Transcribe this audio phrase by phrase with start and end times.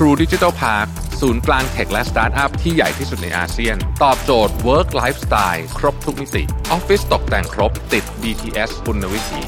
[0.00, 0.86] True Digital Park
[1.20, 9.40] ศูนย์กลางเทคและสตาร์ทอัพที่ใหญ่ที่สุดในอาเซียน ตอบโจทย์ Work Lifestyle ครบทุกมิติออฟฟิศตกแต่งครบติด BTS คุณวิถี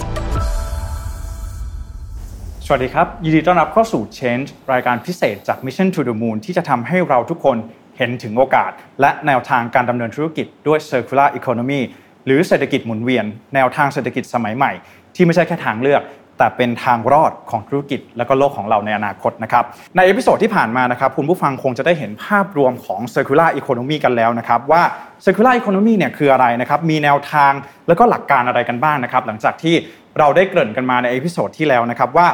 [2.66, 7.56] สวัสดีครับ ยินดีต้อนรับเข้าสู่ Change รายการพิเศษจาก Mission to the Moon ที่จะทำให้เราทุกคน
[7.96, 8.70] เห็นถึงโอกาส
[9.00, 11.80] และแนวทางการดำเนินธุรกิจด้วย Circular Economy
[12.26, 13.24] หรือเศรษฐกิจหมุนเวียน
[13.54, 14.72] แนวทางเศรษฐกิจสมัยใหม่
[15.14, 16.02] ที่ไม่ใช่แค่ทางเลือก
[16.38, 19.64] แต่เป็นทางรอดของธุรกิจและก็โลกของเราในอนาคตนะครับ
[19.96, 24.82] ใน episode ที่ผ่านมานะครับคุณผู้ฟังคงจะได้เห็นภาพรวมของ circular economy กันแล้วนะครับว่า
[25.24, 27.52] circular economy เนี่ยคืออะไรนะครับมีแนวทาง
[27.88, 29.74] แล้วก็หลักการอะไรกันบ้างนะครับหลังจากที่
[30.18, 32.28] เราได้เกริ่นกันมาใน episode ที่แล้วนะครับว่า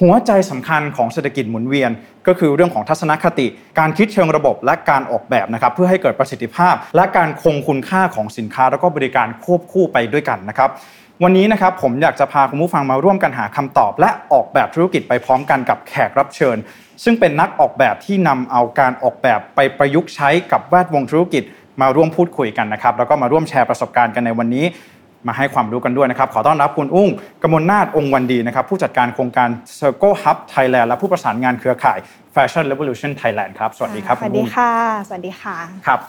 [0.00, 1.90] หัวใจสำคัญของเศรษฐกิจหมุนเวียน
[2.26, 3.46] ก็คือเรื่องของทัศนคติ
[3.78, 10.70] การคิดเชิงระบบและการออกแบบนะครับเพื่อให้เกิดประสิทธิภาพ และการคงคุณค่าของสินค้า แล้วก็บริการควบคู่ไปด้วยกันนะครับ
[11.22, 16.56] วันนี้นะครับผมอยากจะพาคุณผู้ฟังมาร่วมกันหาคำตอบ และออกแบบธุรกิจไปพร้อมกันกับแขกรับเชิญ
[17.04, 21.42] ซึ่งเป็นนักออกแบบที่นำเอาการออกแบบไปประยุกต์ใช้กับแวดวงธุรกิจ
[21.80, 24.64] มาร่วมพูดคุยกันนะครับแล้วก็มาร่วมแชร์ประสบการณ์กันในวันนี้
[25.26, 27.08] มาให้ความรู้กันด้วยนะครับ ขอต้อนรับคุณอุ้ง
[27.42, 31.98] กมลนาฏองค์วันดีนะครับ ผู้จัดการโครงการ Circle Hub Thailand และผู้ประสานงานเครือข่าย
[32.34, 34.70] Fashion Revolution Thailand ครับ สวัสดีครับสวัสดีค่ะ
[35.08, 35.56] สวัสดีค่ะ
[35.86, 36.00] ครับ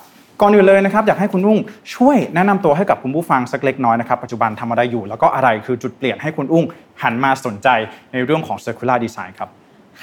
[0.41, 1.59] ก่อนอื่นเลยนะครับ อยากให้คุณอุ้ง
[1.95, 6.63] ช่วยแนะนำตัวให้กับคุณผู้ฟังสักเล็กน้อยนะครับ ปัจจุบันทำอะไรอยู่ แล้วก็อะไรคือจุดเปลี่ยนให้คุณอุ้ง
[7.03, 7.67] หันมาสนใจ
[8.13, 9.49] ในเรื่องของ circular design ครับ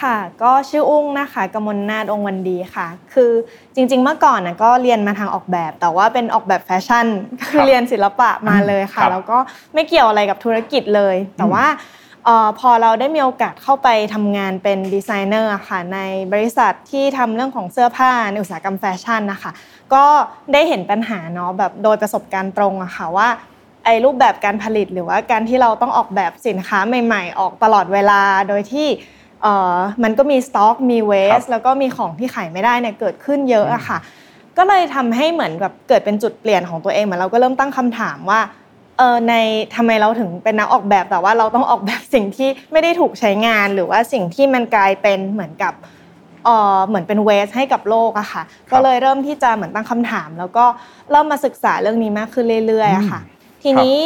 [0.02, 3.30] ค่ะ ก็ชื่ออุ้งนะคะกมลนาฏองวันดีค่ะ คือ
[3.74, 7.06] จริง ๆ เมื่อก่อนนะก็เรียนมาทางออกแบบ แต่ว่าเป็นออกแบบแฟชั่น
[7.48, 9.38] คือเรียนศิลปะมาเลยค่ะ แล้วก็
[9.74, 11.66] ไม่เกี่ยวอะไรกับธุรกิจเลย แต่ว่า
[12.58, 15.98] พอเราได้มีโอกาสเข้าไปทำงานเป็นดีไซเนอร์ค่ะใน
[16.32, 19.52] บริษัทที่ทำเรื่องของเสื้อผ้าในอุตสาหกรรมแฟชั่นนะคะ
[19.94, 20.04] ก็
[20.52, 23.28] ได้เห็นปัญหาเนาะแบบโดยประสบการณ์ตรงอะค่ะว่า
[23.84, 29.19] ไอ้รูปแบบการผลิตหรือว่าการที่เราต้องออกแบบสินค้าใหม่ ๆ ออกตลอดเวลาโดยที่เออ
[30.02, 33.98] มันก็มีสต็อกมีเวสแล้วก็มีของที่ขายไม่ได้เนี่ยเกิดขึ้นเยอะอะค่ะ
[34.58, 38.40] ก็เลยทำให้เหมือนแบบเกิดเป็นจุดเปลี่ยนของตัวเองเหมือนเราก็เริ่มตั้งคำถามว่า
[38.98, 39.34] เออใน
[39.76, 45.74] ทำไมเราถึงเป็นนักออกแบบแต่ว่าเราต้องออกแบบสิ่งที่ไม่ได้ถูกใช้งาน หรือว่าสิ่งที่มันกลายเป็นเหมือนกับ
[46.44, 50.64] เออเหมือนเป็นเวสให้กับโลกอะค่ะ ก็เลยเริ่มที่จะเหมือนตั้งคำถาม แล้วก็
[51.10, 53.20] เริ่มมาศึกษาเรื่องนี้มากขึ้นเรื่อยๆอะค่ะ
[53.62, 53.96] ทีนี้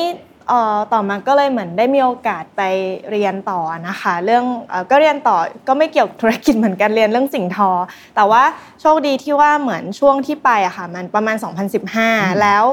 [0.92, 2.62] ต่อมาก็เลยเหมือนได้มีโอกาสไป
[3.10, 4.44] เรียนต่อนะคะ เรื่อง
[4.90, 5.36] ก็เรียนต่อ
[5.68, 7.70] ก็ไม่เกี่ยวกับธุรกิจเหมือนกันเรียนเรื่องสิ่งทอ
[8.16, 8.42] แต่ว่า
[8.80, 11.36] โชคดีที่ว่าเหมือนช่วงที่ไปอะค่ะมันประมาณ
[11.88, 12.64] 2015 แล้ว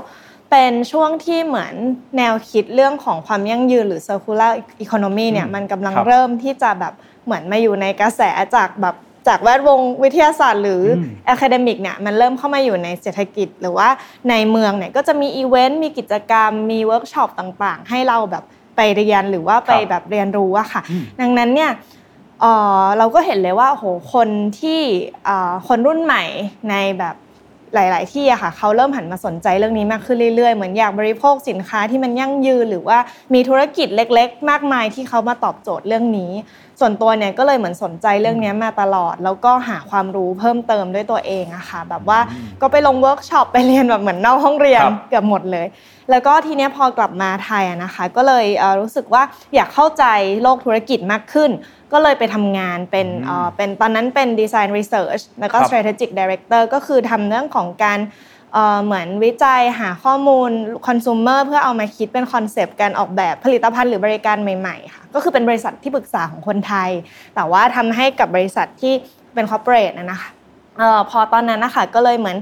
[0.51, 1.73] เป็นช่วงที่เหมือน
[2.17, 4.51] แนวคิดเรื่องของความยั่งยืนหรือ circular
[4.83, 6.93] economy เนี่ยมันกำลังเริ่มที่จะแบบ
[7.25, 8.21] เหมือนมาอยู่ในกระแส
[8.55, 8.95] จากแบบ
[9.27, 10.81] จากแวดวงวิทยาศาสตร์หรือ
[11.27, 13.89] academic เนี่ยมันเริ่มเข้ามาอยู่ในเศรษฐกิจ หรือว่า
[14.29, 18.43] ในเมืองเนี่ยก็จะมีอีเวนต์มีกิจกรรม มีเวิร์กช็อปต่างๆ ให้เราแบบ
[18.75, 20.81] ไปเรียนหรือว่าไปแบบเรียนรู้อะค่ะ
[21.21, 21.71] ดังนั้นเนี่ย
[22.97, 24.81] เราก็เห็นเลยว่าโอ้โหคนที่
[25.67, 26.23] คนรุ่นใหม่
[26.69, 27.15] ในแบบ
[27.73, 32.97] หลาย ๆ ที่อะค่ะเขาเริ่มหันมาสนใจเรื่องนี้มากขึ้นเรื่อย ๆ เหมือนอยากบริโภคสินค้าที่มันยั่งยืน หรือว่า
[33.33, 36.31] มีธุรกิจเล็ก ๆ มากมายที่เขามาตอบโจทย์เรื่องนี้
[36.79, 42.19] ส่วนตัวเนี่ยก็เลยเหมือนสนใจเรื่องนี้มาตลอด แล้วก็หาความรู้เพิ่มเติมด้วยตัวเองอะค่ะ แบบว่า
[42.61, 45.67] ก็ไปลงเวิร์กช็อปไปเรียนแบบเหมือนนอกห้องเรียนเกือบหมดเลย
[46.09, 48.45] แล้วก็ทีนี้พอกลับมาไทยนะคะ ก็เลย
[48.79, 49.23] รู้สึกว่า
[49.55, 50.05] อยากเข้าใจ
[50.41, 51.51] โลกธุรกิจมากขึ้น
[51.93, 53.07] ก็เลยไปทำงานเป็น
[53.57, 57.99] เป็นตอนนั้นเป็น Design Research แล้วก็ Strategic Director ก็คือทำเรื่องของการ
[58.85, 60.49] เหมือนวิจัยหาข้อมูล
[60.87, 66.89] คอน sumer เพื่อเอามาคิดเป็น concept การออกแบบผลิตภัณฑ์หรือบริการใหม่ๆค่ะก็คือเป็นบริษัทที่ปรึกษาของคนไทย
[67.35, 68.93] แต่ว่าทำให้กับบริษัทที่
[69.33, 70.29] เป็น corporate นะคะ
[71.09, 72.37] พอตอนนั้นนะคะก็เลยเหมือน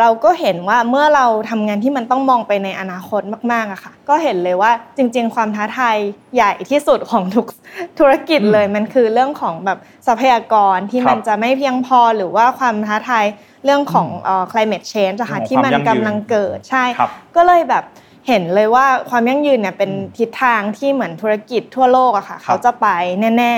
[0.00, 3.22] เราก็เห็นว่าเมื่อเราทำงานที่มันต้องมองไปในอนาคต
[3.52, 5.96] มากๆอะค่ะ ก็เห็นเลยว่าจริง ๆ ความท้าทาย
[6.34, 7.46] ใหญ่ที่สุดของทุก
[7.98, 13.24] ธุรกิจเลยมันคือเรื่องของแบบทรัพยากรที่มันจะไม่เพียงพอหรือว่าความท้าทาย
[13.64, 14.08] เรื่องของ
[14.52, 16.84] climate change อะค่ะที่มันกำลังเกิดใช่
[17.36, 17.84] ก็เลยแบบ
[18.28, 22.86] เห็นเลยว่าความยั่งยืนเนี่ยเป็นทิศทางที่เหมือนธุรกิจทั่วโลกอะค่ะ เขาจะไป
[23.38, 23.54] แน่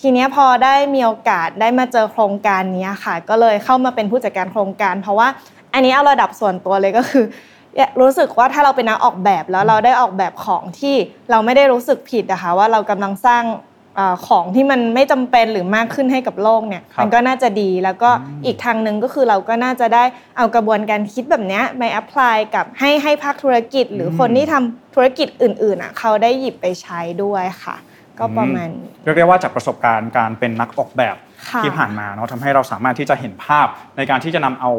[0.00, 5.28] ทีนี้พอได้มีโอกาสได้มาเจอโครงการนี้ค่ะ ก็เลยเข้ามาเป็นผู้จัดการโครงการ เพราะว่า
[5.74, 7.24] อันนี้เอาระดับส่วนตัวเลยก็คือ
[8.00, 10.96] รู้สึกว่าถ้าเราเป็นนักออกแบบแล้วเราได้ออกแบบของที่
[11.30, 13.44] เราไม่ได้รู้สึกผิดนะคะว่าเรากำลังสร้าง
[14.26, 18.10] ของที่มันไม่จำเป็นหรือมากขึ้นให้กับโลกเนี่ยมันก็น่าจะดีแล้วก็
[18.44, 20.04] อีกทางหนึ่งก็คือเราก็น่าจะได้
[20.36, 27.76] เอากระบวนการคิดแบบนี้ไปแอพพลายกับให้ให้ภาคธุรกิจ หรือคนที่ทำธุรกิจอื่นๆอะเขาได้หยิบไปใช้ด้วยค่ะ
[28.18, 28.68] ก็ประมาณ
[29.04, 31.16] เรียกได้ว่าจากประสบการณ์การเป็นนักออกแบบ
[31.64, 33.66] ที่ผ่านมาเนาะทำให้เราสามารถที่จะเห็นภาพ
[33.96, 34.70] ในการที่จะนำเอา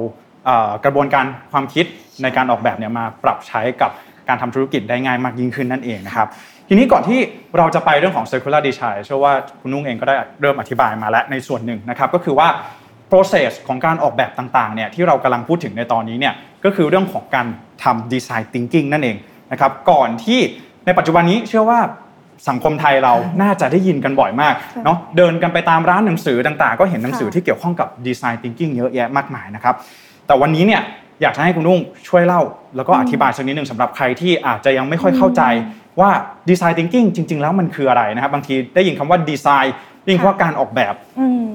[0.86, 1.86] กระบวนการความคิด
[2.24, 3.92] ในการออกแบบเนี่ยมาปรับใช้กับ
[4.28, 6.28] การทำธุรกิจได้ง่ายมากยิ่งขึ้นนั่นเองนะครับ
[6.68, 7.20] ทีนี้ก่อนที่
[7.58, 12.48] เราจะไปเรื่องของ circular design เชื่อว่าคุณนุ่งเองก็ได้เริ่มอธิบายมาแล้วในส่วนหนึ่งนะครับก็คือว่า
[13.12, 16.34] process ของการออกแบบต่างๆเนี่ยที่เรากำลังพูดถึงในตอนนี้เนี่ย
[16.66, 17.48] ก็คือเรื่องของการ
[17.84, 19.18] ทำ design thinking นั่นเอง
[19.52, 20.40] นะครับก่อนที่
[20.86, 21.80] ในปัจจุบันนี้เชื่อว่า
[22.50, 24.54] สังคมไทยเราน่าจะได้ยินกันบ่อยมาก
[24.86, 29.76] เนาะเดินกันไปตามร้านหนังสือต่างๆ ก็เห็นหนังสือที่เกี่ยวข้องกับ design thinking เยอะแยะมากมายนะครับ
[30.28, 30.82] แต่วันนี้เนี่ย
[31.22, 32.42] อยากจะให้คุณนุ่งช่วยเล่า
[32.76, 35.42] แล้วก็อธิบายสักนิดหนึ่งสำหรับใครที่อาจจะยังไม่ค่อยเข้าใจ
[36.00, 36.10] ว่า
[36.50, 39.68] design thinking จริง ๆ แล้วมันคืออะไรนะครับบางทีได้ยินคำว่า design
[40.04, 40.94] ได้ยินว่าการออกแบบ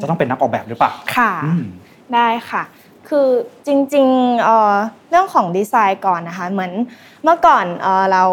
[0.01, 1.33] จะต้องเป็นนักออกแบบหรือเปล่าค่ะ
[2.15, 2.63] ได้ค่ะ
[3.09, 3.29] คือ
[3.67, 6.73] จริงๆเเรื่องของดีไซน์ก่อนนะคะเหมือน
[7.25, 7.65] เมื่อก่อน
[8.13, 8.25] เรา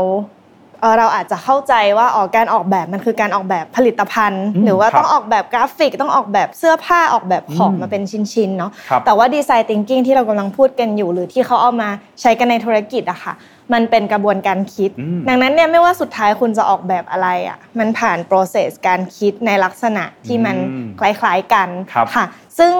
[0.97, 8.03] เราอาจจะเข้าใจว่าออกการออกแบบมันคือการออกแบบผลิตภัณฑ์ หรือว่าต้องออกแบบกราฟิกต้องออกแบบเสื้อผ้าออกแบบของมาเป็น
[8.33, 8.71] ชิ้นๆเนาะ
[9.05, 11.89] แต่ว่าดีไซน์ thinking ที่เรากำลังพูดกันอยู่ หรือที่เขาเอามา
[12.21, 13.33] ใช้กันในธุรกิจอะค่ะ
[13.73, 14.89] มันเป็นกระบวนการคิด
[15.27, 20.55] ดังนั้นเนี่ยไม่ว่าสุดท้ายคุณจะออกแบบอะไรอะมันผ่าน process การคิดในลักษณะที่มัน
[20.99, 21.69] คล้ายๆกัน
[22.15, 22.25] ค่ะ
[22.57, 22.73] ซึ่ง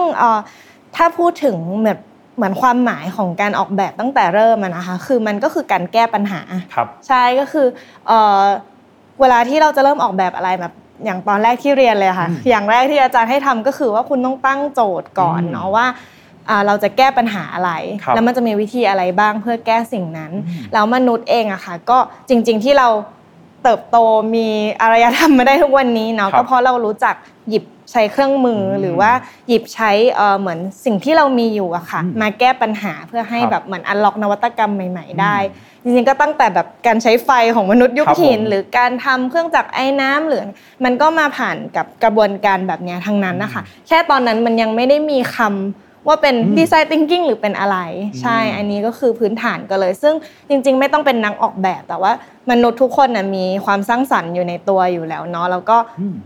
[0.96, 1.98] ถ้าพูดถึงแบบ
[2.40, 6.40] เหมือนความหมายของการออกแบบตั้งแต่เริ่มนะคะคือมันก็คือการแก้ปัญหา
[6.74, 7.66] ครับใช่ก็คือ
[9.20, 10.72] เวลาที่เราจะเริ่มออกแบบอะไรแบบ
[11.04, 15.86] อย่างตอนแรกที่เรียนเลยค่ะ อย่างแรกที่อาจารย์ให้ทำก็คือว่าคุณต้องตั้งโจทย์ก่อนเนาะว่า
[16.66, 17.70] เราจะแก้ปัญหาอะไร
[18.14, 20.32] แล้วมันจะมีวิธีอะไรบ้างเพื่อแก้สิ่งนั้น
[20.72, 21.98] แล้วมนุษย์เองอะค่ะ ก็
[22.28, 22.88] จริง ๆที่เรา
[23.62, 23.96] เติบโต
[24.34, 24.48] มี
[24.82, 27.14] อารยธรรมมาได้ทุกวันนี้เนาะก็เพราะเรารู้จัก
[27.48, 29.10] หยิบใช้เครื่องมือหรือว่า
[29.48, 29.90] หยิบใช้
[30.38, 35.36] เหมือนสิ่งที่เรามีอยู่อะค่ะมาแก้ปัญหาเพื่อให้แบบเหมือนอันล็อกนวัตกรรมใหม่ ๆ ได้
[35.82, 40.42] จริงๆก็ตั้งแต่แบบการใช้ไฟของมนุษย์ยุคหิน หรือการทำเครื่องจักรไอ้น้ำหรือ
[40.84, 47.78] มันก็มาผ่านกับกระบวนการแบบนี้ทั้งนั้นนะคะแค่ตอนนั้นมันยังไม่ได้มีคำ ว่าเป็น design thinking หรือเป็นอะไร
[48.20, 50.14] ใช่ อันนี้ก็คือพื้นฐานกันเลย ซึ่ง
[50.48, 52.12] จริง ๆ ไม่ต้องเป็นนักออกแบบแต่ว่า
[52.50, 55.76] มนุษย์ทุกคนนะมีความสร้างสรรค์อยู่ในตัวอยู่แล้วเนาะแล้วก็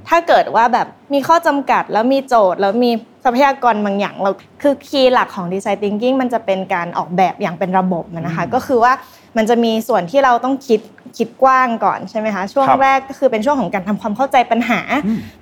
[0.09, 2.91] ถ้าเกิดว่าแบบมีข้อจำกัดแล้วมีโจทย์ แล้วมี
[3.25, 4.31] ทรัพยากรบางอย่างเรา
[4.63, 8.93] คือ key หลักของ design thinking มันจะเป็นการออกแบบอย่างเป็นระบบนะคะก็คือว่า
[9.37, 10.81] มันจะมีส่วนที่เราต้องคิด
[11.17, 14.81] คิดกว้างก่อนใช่ไหมคะช่วงแรกก็คือเป็นช่วงของการทำความเข้าใจปัญหา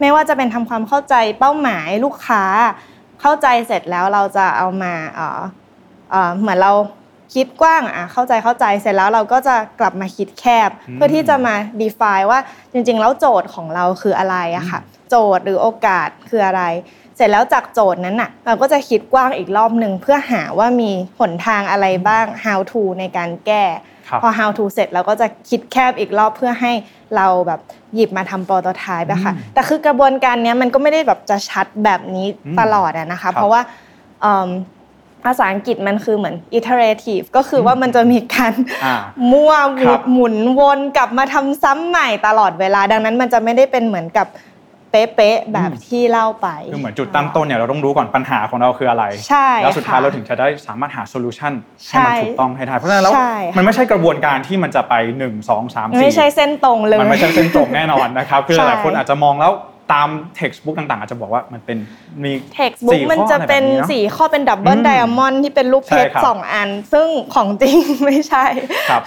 [0.00, 2.44] ไม่ว่าจะเป็นทำความเข้าใจเป้าหมายลูกค้า
[3.22, 5.40] เข้าใจเสร็จแล้วเราจะเอามาเออ
[6.10, 6.72] เออเหมือนเรา
[7.34, 12.38] คิดกว้างอะเข้าใจเข้าใจเสร็จแล้วเราก็จะกลับมาคิดแคบ เพื่อที่จะมา define ว่า
[12.72, 14.80] จริง ๆ แล้วโจทย์ของเราคืออะไรอะค่ะ
[15.10, 16.62] โจทย์หรือโอกาสคืออะไร
[17.16, 23.64] เสร็จแล้วจากโจทย์นั้นน่ะ เราก็จะคิดกว้างอีกรอบหนึ่งเพื่อหาว่ามีหนทางอะไรบ้าง how to ในการแก้
[24.22, 26.72] พอ how to เสร็จเราก็จะคิดแคบอีกรอบเพื่อให้
[27.16, 27.60] เราแบบ
[27.94, 32.26] หยิบมาทำโปรโตไทป์อะค่ะแต่คือกระบวนการนี้มันก็ไม่ได้แบบจะชัดแบบนี้
[32.60, 33.60] ตลอดนะคะ เพราะว่า
[35.24, 38.52] ภาษาอังกฤษมันคือเหมือน iterative ก็คือว่ามันจะมีการ
[39.32, 39.52] มั่ว
[40.12, 44.26] หมุนวนกลับมาทำซ้ำใหม่ตลอดเวลา ดังนั้นมันจะไม่ได้เป็นเหมือนกับ
[44.92, 51.52] เป๊ะๆแบบที่เล่าไปคือเหมือนจุดตั้งต้นเนี่ยเราต้องรู้ก่อนปัญหาของเราคืออะไรใช่แล้วสุดท้ายเราถึงจะได้สามารถหาโซลูชัน
[51.88, 53.14] ให้มันถูกต้องให้ได้เพราะฉะนั้นแล้ว
[53.56, 59.54] มันไม่ใช่กระบวนการที่มันจะไป 1 2 3 4ไม่ใช่เส้นตรงเลยมันไม่ใช่เส้นตรงแน่นอนนะครับคือหลายคนอาจจะมองแล้ว
[59.92, 61.78] ตาม textbook ต่างๆ อาจจะบอกว่ามันเป็น
[62.24, 68.44] มี textbook มันจะเป็นสี่ข้อเป็น double diamond ที่เป็นรูปเพชรสองอัน ซึ่งของจริงไม่ใช่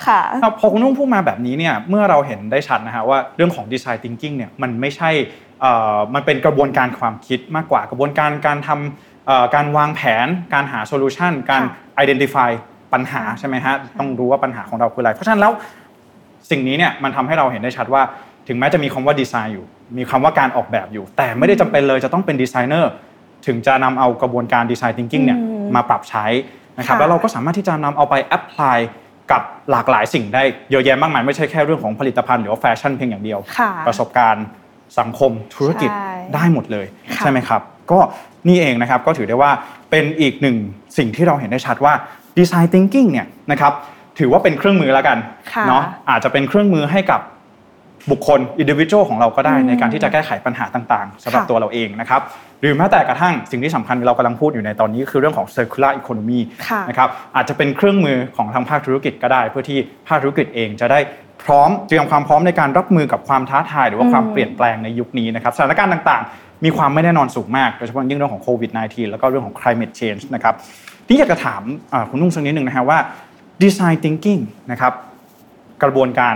[0.08, 0.22] ค่ะ
[0.60, 5.10] พอคุณนุ่งพูดมาแบบนี้เนี่ยเมื่อเราเห็นได้ชัดนะฮะว่าเรื่องของ design thinking เนี่ยมันไม่ใช่
[6.14, 11.64] มันเป็นกระบวนการความคิดมากกว่ากระบวนการการทำการวางแผน การหา solution การ
[12.04, 12.52] identify
[12.94, 15.52] ปัญหาใช่ไหมฮะต้องรู้ว่าปัญหาของเราคืออะไร เพราะฉะนั้นแล้ว
[16.52, 18.02] สิ่งนี้เนี่ยมันทำให้เราเห็นได้ชัดว่า
[18.48, 19.66] ถึงแม้จะมีคำว่าดีไซน์อยู่
[19.98, 22.92] มีคำว่าการออกแบบอยู่ แต่ไม่ได้จำเป็นเลยจะต้องเป็นดีไซเนอร์
[23.48, 25.40] ถึงจะนำเอากระบวนการ design thinking เนี่ย
[25.76, 26.26] มาปรับใช้
[26.78, 28.78] นะครับแล้วเราก็สามารถที่จะนำเอาไป apply
[29.32, 29.42] กับ
[29.72, 33.40] หลากหลายสิ่งได้เยอะแยะมากมายไม่ใช่แค่เรื่องของผลิตภัณฑ์หรือว่าแฟชั่นเพียงอย่างเดียว
[33.88, 34.46] ประสบการณ์
[35.00, 35.90] สังคมธุรกิจ
[36.36, 36.86] ได้หมดเลย
[37.20, 37.62] ใช่ไหมครับ
[37.92, 38.00] ก็
[38.48, 39.52] นี่เองนะครับก็ถือได้ว่า
[39.92, 40.58] เป็นอีกหนึ่ง
[40.98, 41.94] สิ่งที่เราเห็นได้ชัดว่า
[42.38, 43.74] design thinking เนี่ยนะครับ
[44.20, 45.18] ถือว่าเป็นเครื่องมือแล้วกัน
[45.68, 47.22] เนาะอาจจะเป็นเครื่องมือให้กับ
[48.12, 52.22] บุคคล individual ของเราก็ได้ในการที่จะแก้ไขปัญหาต่างๆสำหรับตัวเราเองนะครับ
[52.62, 56.40] หรือแม้แต่กระทั่งสิ่งที่สำคัญเรากำลังพูดอยู่ในตอนนี้คือเรื่องของ circular economy
[56.90, 61.00] นะครับอาจจะเป็นเครื่องมือของทางภาคธุรกิจก็ได้ เพื่อที่ภาคธุรกิจเองจะได้
[61.46, 70.56] พร้อมเตรียมความพร้อมในการรับมือกับความท้าทาย หรือว่าความเปลี่ยนแปลงในยุคนี้นะครับสถานการณ์ต่างๆ มีความไม่แน่นอนสูงมากโดยเฉพาะยิ่งเรื่องของโควิด -19 แล้วก็เรื่องของ climate change นะครับ
[71.08, 71.62] ที่อยากจะถาม
[72.10, 73.00] คุณนุ่งสักนิดหนึ่งนะฮะว่า
[73.64, 74.94] design thinking นะครับ
[75.84, 76.36] กระบวนการ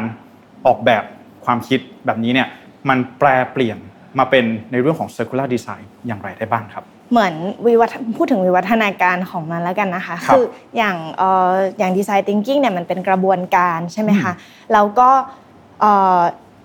[0.68, 1.04] ออกแบบ
[1.46, 2.48] ความคิดแบบนี้เนี่ย
[2.90, 3.78] มันแปลเปลี่ยน
[4.20, 7.34] มาเป็นในเรื่องของ circular design อย่างไรได้บ้างครับ เหมือน
[7.68, 10.44] วิวัฒพูดถึงวิวัฒนาการของมันแล้วกันนะคะคือ
[10.78, 14.34] อย่างเอ่ออย่าง design thinking เนี่ยมันเป็นกระบวนการใช่ไหมคะ
[14.74, 15.10] แล้วก็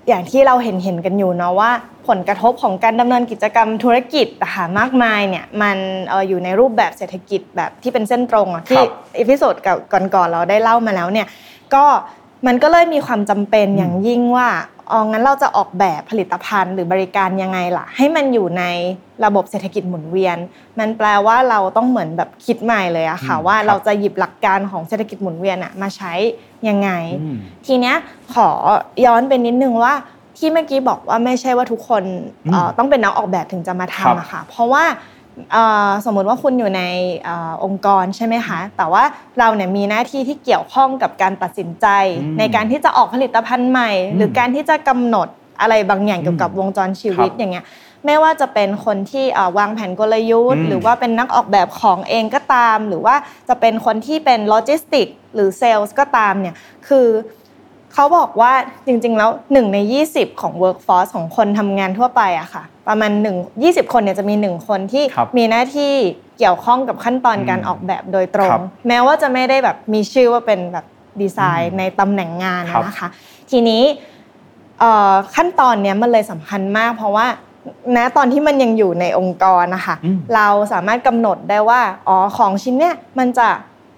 [0.08, 1.70] อย่างที่เราเห็นเห็นกันอยู่เนาะว่า
[2.08, 5.76] ผลกระทบของการดำเนินกิจกรรมธุรกิจนะคะมากมายเนี่ยมัน
[6.28, 8.82] อยู่ในรูปแบบเศรษฐกิจแบบที่เป็นเส้นตรงอะที่
[9.20, 9.54] episode
[9.92, 11.26] ก่อนๆเราได้เล่ามาแล้วเนี่ย
[11.74, 11.84] ก็
[12.46, 14.48] มันก็เลยมีความจำเป็นอย่างยิ่งว่า
[14.90, 18.64] อ๋องั้นเราจะออกแบบผลิตภัณฑ์หรือบริการยังไงล่ะ ให้มันอยู่ใน
[19.24, 20.36] ระบบเศรษฐกิจหมุนเวียน
[20.78, 26.12] มันแปลว่าเราต้องเหมือนแบบคิดใหม่เลยอะค่ะว่าเราจะหยิบหลักการของเศรษฐกิจหมุนเวียนอะมาใช้
[26.68, 26.90] ยังไง
[27.66, 27.96] ทีเนี้ย
[28.34, 28.48] ขอ
[29.04, 29.94] ย้อนไปนิดนึงว่า
[30.38, 32.04] ที่เมื่อกี้บอกว่าไม่ใช่ว่าทุกคน
[32.78, 34.84] ต้องเป็นนักออกแบบถึงจะมาทำอะค่ะเพราะว่า
[36.04, 36.82] สมมติว่าคุณอยู่ใน
[37.64, 39.04] องค์กรใช่ไหมคะ แต่ว่า
[39.38, 41.86] เราเนี่ยมีหน้าที่ที่เกี่ยวข้องกับการตัดสินใจ
[42.38, 45.28] ในการที่จะออกผลิตภัณฑ์ใหม่ หรือการที่จะกำหนด
[45.60, 47.64] อะไรบางอย่างเกี่ยวกับวงจรชีวิตอย่างเงี้ย
[48.06, 49.24] ไม่ว่าจะเป็นคนที่
[49.58, 53.14] วางแผนกลยุทธ์ หรือว่าเป็นนักออกแบบของเองก็ตาม หรือว่า
[53.48, 56.54] จะเป็นคนที่เป็นโลจิสติกหรือเซลล์ก็ตามเนี่ย
[56.88, 57.06] คือ
[57.94, 58.52] เขาบอกว่า
[58.86, 59.78] จริงๆแล้วหนึ่งใน
[60.10, 65.04] 20 ของ workforce ของคนทำงานทั่วไปอะค่ะ ประมาณ1 20 คนเนี่ยจะมี 1 คนที่
[65.36, 65.92] มีหน้าที่
[66.38, 68.50] เกี่ยวข้องกับขั้นตอนการออกแบบโดยตรง
[68.88, 70.86] แม้ว่าจะไม่ได้แบบมีชื่อว่าเป็นแบบ
[71.20, 73.08] ดีไซน์ในตำแหน่งงานนะคะ
[73.50, 73.82] ทีนี้
[75.34, 77.26] ขั้นตอนเนี้ยมันเลยสำคัญมาก เพราะว่า
[77.96, 79.96] ณตอนที่มันยังอยู่ในองค์กรนะคะ
[80.34, 83.48] เราสามารถกำหนดได้ว่าอ๋อของชิ้นเนี้ยมันจะ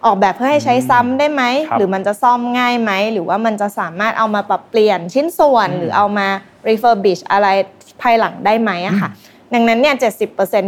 [0.04, 1.42] ออกแบบเพื่อให้ใช้ซ้ำได้ไหม
[1.78, 6.26] หรือมันจะซ่อมง่ายไหมหรือว่ามันจะสามารถเอามาปรับเปลี่ยนชิ้นส่วนหรือเอามา
[6.68, 7.46] refurbish อะไร
[8.02, 9.10] ภายหลังได้ไหมอะค่ะ
[9.54, 10.08] ดังนั้นเนี่ยเจ็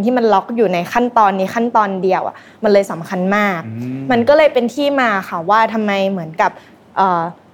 [0.04, 3.60] ที่มันล็อกอยู่ในขั้นตอนนี้ขั้นตอนเดียวอะมันเลยสำคัญมาก
[4.10, 6.50] มันก็เลยเป็นที่มาค่ะว่าทำไมเหมือนกับ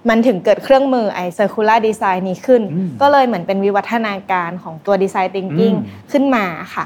[0.09, 2.61] มันถึงเกิดเครื่องมือไอ circular design นี้ขึ้น
[3.01, 5.75] ก็เลยเหมือนเป็นวิวัฒนาการของตัว design thinking
[6.11, 6.83] ขึ้นมาค่ะ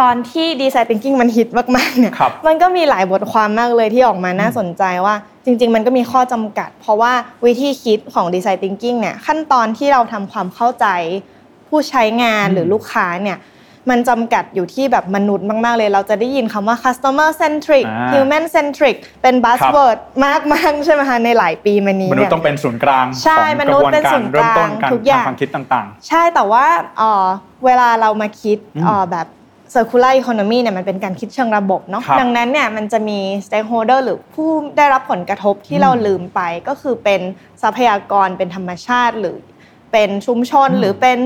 [0.00, 2.12] ตอนที่ดีไซน์ thinking มันฮิตมากๆเนี่ย
[2.46, 7.12] มันก็มีหลายบทความมากเลยที่ออกมาน่าสนใจว่าจริง ๆ มันก็มีข้อจำกัด เพราะว่า
[7.46, 10.86] วิธีคิดของดีไซน์ thinking เนี่ยขั้นตอนที่เราทำความเข้าใจ
[11.68, 13.38] ผู้ใช้งานหรือลูกค้าเนี่ย
[13.90, 19.98] มันจำกัดอยู่ที่แบบมนุษย์มาก ๆ เลย เราจะได้ยินคำว่า customer centric human centric เป็น buzzword
[20.52, 26.64] มากๆใช่ไหมคะในหลายปีมานี้มนุษย์ต้องเป็นศูนย์กลางใช่มนุษย์เป็นศูนย์กลางทุกอย่างความคิดต่างๆ ใช่แต่ว่า
[27.64, 28.58] เวลาเรามาคิด
[29.10, 29.26] แบบ
[29.74, 37.20] circular economy เนี่ยมันเป็นการคิดเชิงระบบเนาะดังนั้นเนี่ยมันจะมี stakeholder หรือผู้ได้รับผลกระทบที่เราลืมไปก็คือเป็น
[37.62, 39.36] ทรัพยากรเป็นธรรมชาติหรือ
[39.92, 41.18] เป็นชุมชนหรือเป็น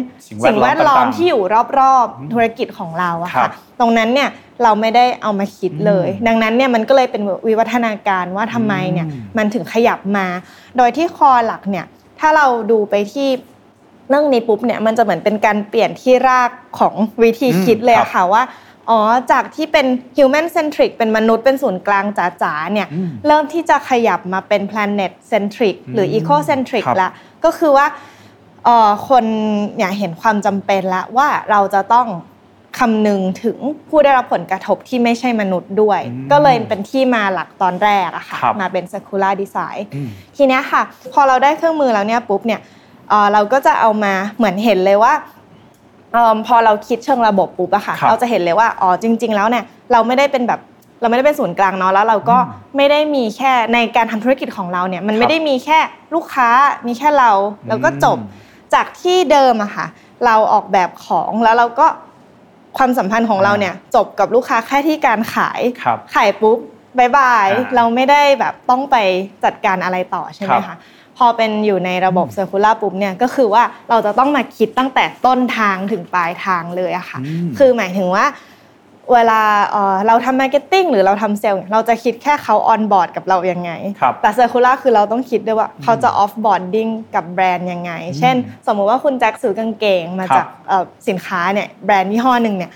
[0.47, 1.42] สิ่งแวดล้อมที่อยู่
[1.78, 4.28] รอบๆธุรกิจของเราอะค่ะตรงนั้นเนี่ย
[4.62, 9.07] เราไม่ได้เอามาคิดเลย ดังนั้นเนี่ยมันก็เลยเป็นวิวัฒนาการว่าทำไมเนี่ย
[9.38, 10.26] มันถึงขยับมา
[10.76, 11.87] โดยที่คอหลักเนี่ย
[12.21, 13.28] ถ้าเราดูไปที่
[14.08, 18.42] เรื่องนี้ปุ๊บเนี่ยมันจะเหมือนเป็นการเปลี่ยนที่รากของวิธีคิดเลยอะค่ะว่า
[18.90, 19.00] อ๋อ
[19.32, 19.86] จากที่เป็น
[20.16, 22.88] human centric เป็นมนุษย์เป็นศูนย์กลางจ๋าๆเนี่ย
[23.26, 27.10] เริ่มที่จะขยับมาเป็น planet centric หรือ eco centric ละ
[27.44, 27.86] ก็คือว่า
[29.08, 29.24] คน
[29.76, 32.06] เนี่ยเห็นความจำเป็นแล้วว่าเราจะต้อง
[32.78, 36.00] คำนึงถึงผู้ได้รับผลกระทบที่ไม่ใช่มนุษย์ด้วย
[36.32, 39.80] ก็เลยเป็นที่มาหลักตอนแรกอะค่ะมาเป็น circular design
[40.36, 42.60] ทีนี้ค่ะ พอเราได้เครื่องมือแล้วเนี่ยปุ๊บเนี่ย
[43.32, 45.12] เราก็จะเอามาเหมือนเห็นเลยว่า
[46.46, 50.60] พอเราคิดเชิงระบบปุ๊บอะค่ะ เราจะเห็นเลยว่าอ๋อจริง ๆ แล้วเนี่ยเราไม่ได้เป็นแบบ
[51.00, 52.38] เราไม่ได้เป็นศูนย์กลางเนาะแล้วเราก็
[52.76, 55.78] ไม่ได้มีแค่ในการทำธุรกิจของเราเนี่ยมันไม่ได้มีแค่
[56.14, 56.48] ลูกค้า
[56.86, 57.30] มีแค่เรา
[57.68, 58.18] แล้วก็จบ
[58.74, 59.86] จากที่เดิมอะค่ะ
[60.26, 61.86] เราออกแบบของแล้วเราก็
[62.78, 65.60] ความสัมพันธ์ของเราเนี่ยจบกับลูกค้าแค่ที่การขาย
[66.14, 66.58] ขายปุ๊บ
[66.99, 68.96] bye bye เราไม่ได้แบบต้องไป
[69.44, 70.76] จัดการอะไรต่อใช่ไหมคะ
[71.18, 77.18] พอเป็นอยู่ในระบบ circular ปุ๊บเนี่ยก็คือว่าเราจะต้องมาคิดตั้งแต่ต้นทางถึงปลายทางเลยอะค่ะ
[77.58, 78.26] คือหมายถึงว่า
[79.14, 79.40] เวลา
[80.06, 83.70] เราทำ marketing หรือเราทำเซลล์เราจะคิดแค่เขา onboard กับเรายังไง
[84.20, 90.46] แต่ circular คือเราต้องคิดด้วยว่าเขาจะ offboarding กับแบรนด์ยังไง เช่น สมมุติว่าคุณแจ็คซื้อกางเกงมาจาก
[91.08, 92.70] สินค้าเนี่ยแบรนด์ยี่ห้อหนึ่งเนี่ย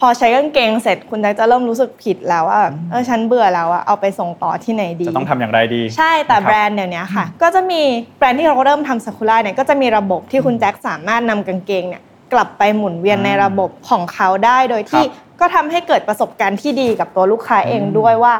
[0.00, 7.82] พอใช้กางเกงเสร็จคุณแจ็คจะเริ่มรู้สึกผิดแล้วว่าเออฉันเบื่อแล้วอะเอาไปส่งต่อที่ไหนดี จะต้องทำอย่างไรดี ใช่แต่แบรนด์เดี๋ยวนี้ค่ะ ก็จะมี
[8.18, 12.02] แบรนด์ที่เราเริ่มทำ circular เนี่ยก็จะมีระบบที่คุณแจ็คสามารถนำกางเกงเนี่ย
[12.32, 15.04] กลับไปหมุนเวียนในระบบของเขาได้โดยที่
[15.40, 18.34] ก็ทำให้เกิดประสบการณ์ที่ดีกับตัวลูกค้าเองด้วยว่า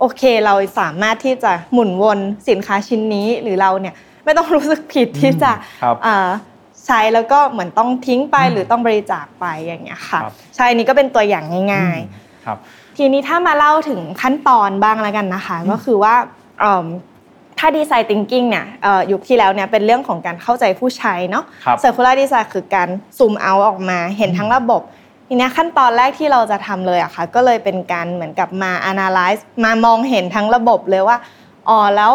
[0.00, 5.50] โอเคเราสามารถที่จะหมุนวนสินค้าชิ้นนี้หรือเราเนี่ยไม่ต้องรู้สึกผิดที่จะ
[6.88, 10.20] ใช้แล้วก็เหมือนต้องทิ้งไปหรือต้องบริจาคไปอย่างเงี้ยค่ะ
[10.56, 16.14] ใช่นี้ก็เป็นตัวอย่างง่ายๆทีนี้ถ้ามาเล่าถึงขั้นตอนบ้างแล้วกันนะคะ ก็คือว่า
[17.58, 18.66] ถ้าดีไซน์ทิงกิ้งเนี่ย
[19.12, 21.44] ยุคที่แล้วเนี่ยเป็นเรื่องของการเข้าใจผู้ใช้เนาะ
[21.80, 22.88] circular design คือการ
[23.18, 24.82] zoom out ออกมาเห็นทั้งระบบ
[25.28, 31.16] ทีนี้ขั้นตอนแรกที่เราจะทำเลยอะค่ะก็เลยเป็นการเหมือนกับมา analyze มามองเห็นทั้งระบบเลยว่า
[31.68, 32.12] อ๋อแล้ว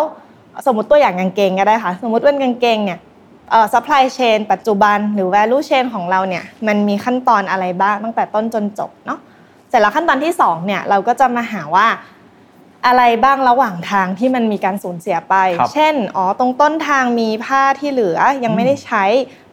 [0.65, 2.99] สมมติตัวอย่างกางเกงก็ได้ค่ะ สมมติว่ากางเกงเนี่ย
[3.51, 9.19] เอ่อ supply chain ปัจจุบันหรือ value chain ของเราเนี่ยมันมีขั้นตอนอะไรบ้างตั้งแต่ต้นจนจบเนาะ
[9.69, 11.87] เสร็จแล้วขั้นตอนที่2เนี่ยเราก็จะมาหาว่า
[12.85, 15.35] อะไรบ้างระหว่างทางที่มันมีการสูญเสียไป
[15.73, 19.03] เช่น อ๋อ ตรงต้นทางมีผ้าที่เหลือยังไม่ได้ใช้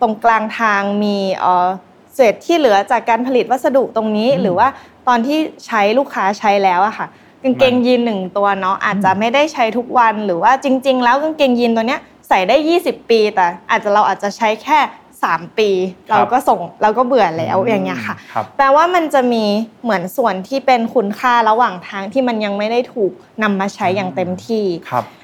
[0.01, 1.69] ตรงกลางทางมีเอ่อ
[2.15, 4.69] เศษที่เหลือจากการผลิตวัสดุตรงนี้ หรือว่า
[5.09, 7.07] ตอนที่ใช้ลูกค้าใช้แล้วอะค่ะ
[7.43, 14.79] กางเกงยีนหนึ่งตัวเนาะอาจจะไม่ได้ใช้ทุกวัน หรือว่าจริง ๆ แล้วกางเกงยีนตัวเนี้ย ใส่ได้ 20 ปี แต่อาจจะเราอาจจะใช้แค่
[15.23, 15.71] 3 ปี
[16.11, 18.17] เราก็ส่งเราก็เบื่อแล้วอย่างเงี้ยค่ะ
[18.57, 19.45] แปลว่ามันจะมี
[19.83, 24.65] เหมือนส่วนที่เป็นคุณค่าระหว่างทางที่มันยังไม่ได้ถูกนำมาใช้อย่างเต็มที่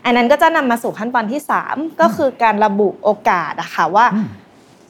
[0.04, 4.06] อันนั้นก็จะนำมาสู่ขั้นตอนที่ 3 ก็คือการระบุโอกาสอะค่ะว่า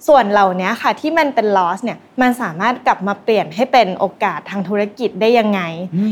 [0.07, 5.61] ส่วนเหล่านี้ค่ะที่มันเป็น loss เนี่ยมันสามารถกลับมาเปลี่ยนให้เป็นโอกาสทางธุรกิจได้ยังไง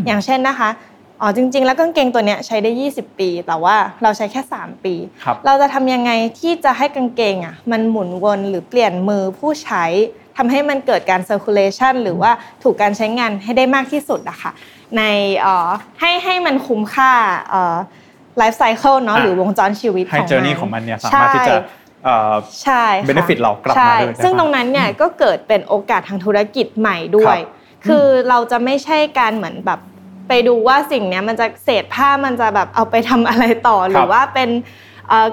[0.06, 0.68] อย่างเช่นนะคะ
[1.21, 4.94] อ๋อจริง ๆ แล้วกางเกงตัวเนี้ยใช้ได้ 20 ปี แต่ว่าเราใช้แค่ 3 ปี
[5.47, 9.85] เราจะทำยังไงที่จะให้กางเกงอะมันหมุนวนหรือเปลี่ยนมือผู้ใช้
[10.37, 12.30] ทำให้มันเกิดการ circulation หรือว่า
[12.62, 14.52] ถูกการใช้งานให้ได้มากที่สุดอะค่ะ
[14.97, 15.02] ใน
[16.00, 17.12] ให้ให้มันคุ้มค่า
[18.38, 21.54] life cycle เนาะหรือวงจรชีวิตของมันให้ journey ของมันเนี่ยสามารถที่จะ
[22.62, 27.38] ใช่ benefit เรากลับมาด้วยซึ่งตรงนั้นเนี่ยก็เกิดเป็นโอกาสทางธุรกิจใหม่ด้วย
[27.87, 29.80] คือเราจะไม่ใช่การเหมือนแบบ
[30.28, 34.50] ไปดูว่าสิ่งนี้มันจะเศษผ้ามันจะแบบเอาไปทำอะไรต่อหรือว่าเป็น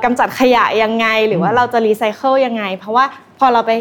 [0.04, 3.06] กำจัดขยะยังไง หรือว่าเราจะรีไซเคิลยังไง เพราะว่า
[3.40, 3.72] พอเราไป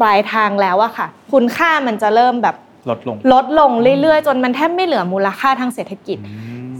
[0.00, 2.56] ปลายทางแล้วอะค่ะ คุณค่ามันจะเริ่มแบบ
[2.90, 3.70] ลดลงลดลง
[4.00, 6.18] เรื่อยๆ จนมันแทบไม่เหลือมูลค่าทางเศรษฐกิจ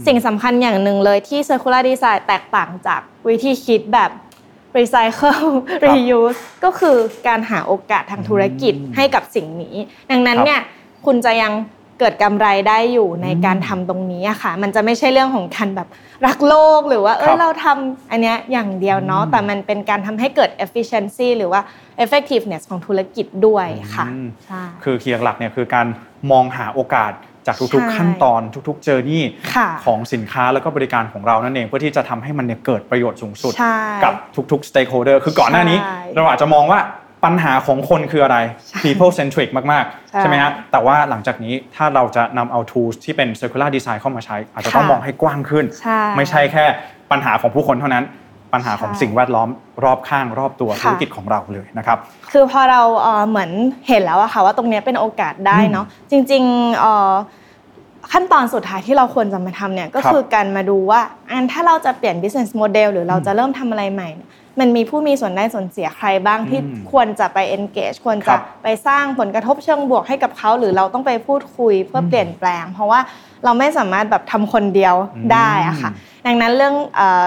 [0.05, 4.11] สิ่งสำคัญอย่างหนึ่งเลยที่ circular design แตกต่างจากวิธีคิดแบบ
[4.77, 5.45] recycle
[5.85, 9.75] reuse ก็คือการหาโอกาสทางธุรกิจให้กับสิ่งนี้
[10.11, 10.59] ดังนั้นเนี่ย
[11.05, 11.53] คุณจะยัง
[11.99, 15.87] เกิดกำไรได้อยู่ในการทำตรงนี้อะค่ะ มันจะไม่ใช่เรื่องของการแบบ
[16.25, 21.61] รักโลกหรือว่าเออเราทำอันเนี้ยอย่างเดียวเนาะแต่มันเป็นการทำให้เกิด efficiency หรือว่า
[22.03, 24.05] effectiveness ของธุรกิจด้วยค่ะ
[24.45, 25.87] ใช่คือเคียงหลักเนี่ยคือการ
[26.31, 27.13] มองหาโอกาส
[27.47, 29.23] จากทุกๆ ขั้นตอนทุกๆเจอร์นี่
[29.85, 33.53] ของสินค้าแล้วก็บริการของเรานั่นเองเพื่อที่จะทำให้มันเนี่ยเกิดประโยชน์สูงสุด
[34.03, 34.13] กับ
[34.51, 35.77] ทุกๆ stakeholder คือก่อนหน้านี้
[36.15, 36.79] เราอาจจะมองว่า
[37.25, 38.37] ปัญหาของคนคืออะไร
[38.83, 45.65] people centric มากๆ ใช่ไหมฮะแต่ว่าหลังจากนี้ถ้าเราจะนำเอา tools ที่เป็น circular design เข้ามาใช้ อาจจะต้องมองให้กว้างขึ้น
[46.17, 46.65] ไม่ใช่แค่
[47.11, 48.05] ปัญหาของผู้คนเท่านั้น
[48.53, 49.49] ปัญหาของสิ่งแวดล้อม
[49.83, 51.97] รอบข้างรอบตัวธุรกิจของเราเลยนะครับ
[52.31, 52.81] คือพอเรา
[53.29, 53.51] เหมือน
[53.87, 56.85] เห็นแล้วอะค่ะว่าตรงนี้เป็นโอกาสได้เนาะจริงๆ
[58.11, 64.09] ขั้นตอนสุดท้ายที่เราควรจะมาทำเนี่ยก็คือการมาดูว่าอันถ้าเราจะเปลี่ยน business model หรือเราจะเริ่มทำอะไรใหม่
[64.59, 66.59] มันมีผู้มีส่วนได้ส่วนเสียใครบ้างที่
[66.91, 72.99] ควรจะไป engage ควรจะไปสร้างผลกระทบเชิงบวกให้กับเขา หรือเราต้องไปพูดคุยเพื่อเปลี่ยนแปลง เพราะว่า
[73.45, 74.95] เราไม่สามารถแบบทำคนเดียว
[75.33, 75.91] ได้อะค่ะ
[76.25, 76.75] ดังนั้นเรื่อง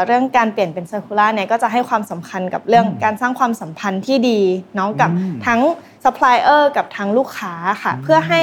[0.07, 4.41] เรื่องการเปลี่ยนเป็น circular เนี่ยก็จะให้ความสำคัญกับเรื่องการสร้างความสัมพันธ์ที่ดี
[4.77, 5.11] เนาะกับ
[5.47, 5.61] ทั้ง
[6.05, 8.43] ซัพพลายเออร์กับทั้งลูกค้าค่ะเพื่อให้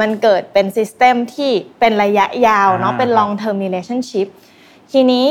[0.00, 4.28] มันเกิดเป็น system ที่เป็นระยะยาวเนาะเป็น long term relationship
[4.92, 5.26] ทีนี้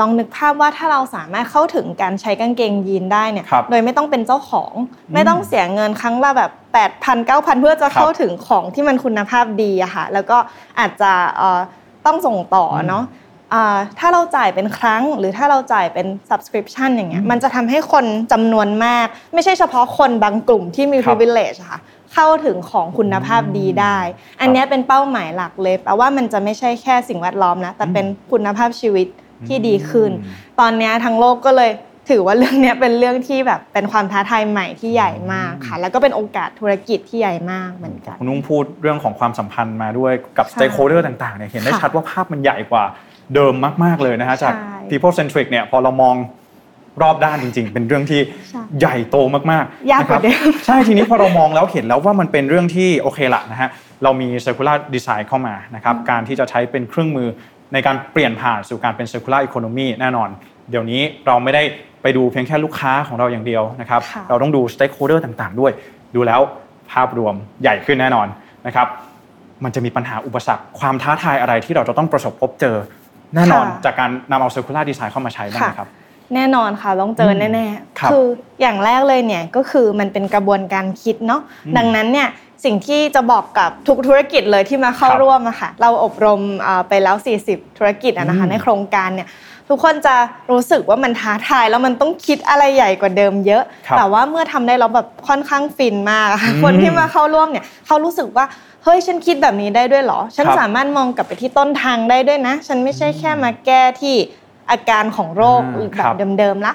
[0.00, 4.72] ลองนึกภาพว่าถ้าเราสามารถเข้าถึงการใช้กางเกงยีนได้เนี่ย โดยไม่ต้องเป็นเจ้าของ
[5.14, 10.38] ไม่ต้องเสียเงินครั้งละแบบ8 0 0 0 9,000 เพื่อจะเข้าถึงของที่มันคุณภาพดีอะค่ะ แล้วก็
[10.78, 11.12] อาจจะ
[12.06, 13.04] ต้องส่งต่อเนาะ
[13.98, 21.80] ถ้าเราจ่ายเป็นครั้ง หรือถ้าเราจ่ายเป็น subscription อย่างเงี้ย มันจะทำให้คนจำนวนมาก ไม่ใช่เฉพาะคนบางกลุ่มที่มี privilege ค่ะ
[22.18, 23.98] เข้าถึงของคุณภาพดีได้
[24.40, 29.06] อันนี้เป็นเป้าหมายหลักเลยแปลว่ามันจะไม่ใช่แค่สิ่งแวดล้อมนะแต่เป็นคุณภาพชีวิต
[29.48, 30.10] ที่ดีขึ้น
[30.60, 31.70] ตอนนี้ทั้งโลกก็เลย
[32.10, 42.84] ถือว่าเรื่องนี้เป็นเรื่องที่แบบเป็นความท้าทายใหม่ที่ใหญ่มากค่ะ แล้วก็เป็นโอกาสธุรกิจที่ใหญ่มากเหมือนกันคุณนุ่งพูดเรื่องของความสัมพันธ์มาด้วยกับ stakeholder ต่างๆเนี่ยเห็นได้ชัดว่าภาพมันใหญ่กว่า
[43.34, 43.54] เดิม
[43.84, 44.54] มาก ๆ เลยนะฮะจาก
[44.90, 46.16] people centric เนี่ยพอเรามอง
[47.02, 48.20] รอบด้านจริง ๆ เป็นเรื่องที่
[48.78, 53.68] ใหญ่โตมากๆยากกว่าเดิมใช่ทีนี้พอเรามองแล้วเห็นแล้วว่ามันเป็นเรื่องที่โอเคละนะฮะ
[54.02, 57.28] เรามี circular design เข้ามานะครับการที่จะใช้เป็นเครื่องมือ
[57.72, 60.28] ในการเปลี่ยนผ่านสู่การเป็น circular economy แน่นอน
[60.70, 61.62] เดี๋ยวนี้เราไม่ได้
[62.02, 65.72] ไปดูเพียงแค่ลูกค้าของเราอย่างเดียวนะครับเราต้องดู stakeholder ต่างๆ ด้วย
[66.14, 66.40] ดูแล้ว
[66.92, 68.26] ภาพรวมใหญ่ขึ้นแน่นอน
[68.66, 68.86] นะครับ
[69.64, 72.76] มันจะมีปัญหาอุปสรรคความท้าทายอะไรที่เราจะต้องประสบพบเจอ
[73.34, 75.88] แน่นอนจากการนำเอา circular design เข้ามาใช้บ้างครับ
[76.34, 78.24] แน่นอนค่ะต้องเจอแน่ๆคือ
[78.60, 81.40] อย่างแรกเลยเนี่ยก็คือมันเป็นกระบวนการคิดเนาะ
[81.76, 82.28] ดังนั้นเนี่ย
[82.64, 86.40] สิ่งที่จะบอกกับทุกธุรกิจเลยที่มาเข้าร่วมอะค่ะเราอบรม
[86.88, 89.28] ไปแล้ว 40 ธุรกิจนะคะในโครงการเนี่ย
[89.68, 90.14] ทุกคนจะ
[90.50, 93.62] รู้สึกว่ามันท้าทายแล้วมันต้องคิดอะไรใหญ่กว่าเดิมเยอะ
[93.96, 96.26] แต่ว่าเมื่อทำได้แล้วแบบค่อนข้างฟินมาก
[96.62, 98.44] คนที่มาเข้าร่วมเนี่ยเขารู้สึกว่า
[98.84, 104.16] เฮ้ยฉันคิดแบบนี้ได้ด้วยเหรอ ฉันสามารถมองกลับไปที่ต้นทางได้ด้วยนะ ฉันไม่ใช่แค่มาแก้ที่
[104.70, 105.60] อาการของโรค
[105.96, 106.74] แบบเดิมๆละ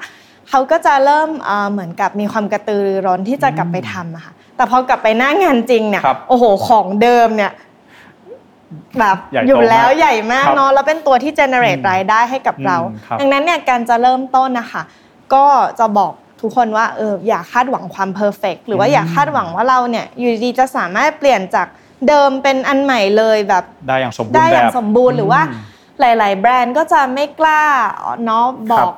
[0.49, 1.29] เขาก็จะเริ่ม
[1.71, 7.51] เหมือนกับมีความกระตือรือร้นที่จะกลับไปทำอะค่ะแต่พอกลับไปหน้างานจริงเนี่ยโอ้โหของเดิมเนี่ย
[8.99, 12.77] แบบอยู่แล้วใหญ่มากเนาะแล้วเป็นตัวที่ generate รายได้ให้กับเรา
[13.19, 14.83] ดังนั้นเนี่ยการจะเริ่มต้นนะคะ
[15.33, 15.45] ก็
[15.79, 21.67] จะบอกทุกคนว่าเอออย่าคาดหวังความ perfect หรือว่าอย่าคาดหวังว่าเราเนี่ยอยู่ดีจะสามารถเปลี่ยนจาก
[22.07, 25.41] เดิมเป็นอันใหม่เลยแบบได้อย่างสมบูรณ์ได้อย่างสมบูรณ์หรือว่า
[26.03, 27.61] หลาย ๆ แบรนด์ก็จะไม่กล้า
[28.25, 28.91] เนาะบอก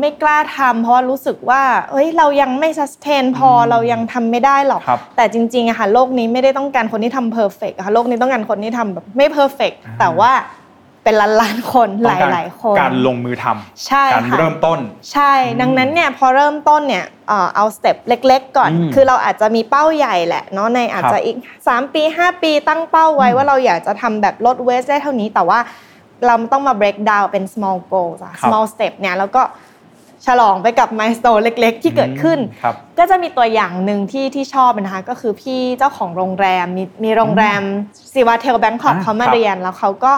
[0.00, 4.82] ไม่กล้าทำเพราะว่ารู้สึกว่าเฮ้ยเรายังไม่ sustain พอเรายังทำไม่ได้หรอก
[5.16, 10.32] แต่จริงๆอะค่ะโลกนี้ไม่ได้ต้องการคนที่ทำ perfect ค่ะโลกนี้ต้องการคนที่ทำแบบไม่ perfect แต่ว่า
[11.04, 14.78] เป็นล้านล้านคนหลายๆคน การลงมือทำใช่การเริ่มต้น
[15.12, 17.04] ใช่ ดังนั้นเนี่ยพอเริ่มต้นเนี่ย
[17.56, 25.58] เอา step เล็ก ๆ ก่อน คือเราอาจจะมีเป้าใหญ่แหละเนาะในอาจจะอีก 3 ปี 5 ปีตั้งเป้าไว้ว่าเราอยากจะทำแบบลด waste ได้เท่านี้แต่ว่า
[26.26, 29.42] เราต้องมา break down เป็น small goals small step เนี่ยแล้วก็
[30.26, 32.38] ฉลองไปกับ milestone เล็ก ๆ ที่เกิดขึ้น
[32.98, 37.62] ก็จะมีตัวอย่างหนึ่งที่ที่ชอบนะคะก็คือพี่เจ้าของโรงแรมมีมีโรงแรม
[38.12, 40.12] ซีวาเทลแบงคอกเขามาเรียนแล้วเขาก็